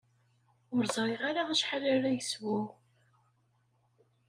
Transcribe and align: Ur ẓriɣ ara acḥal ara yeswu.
Ur 0.75 0.83
ẓriɣ 0.95 1.21
ara 1.29 1.41
acḥal 1.53 1.83
ara 1.93 2.09
yeswu. 2.17 2.57